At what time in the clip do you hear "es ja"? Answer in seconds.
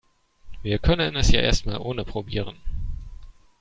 1.15-1.41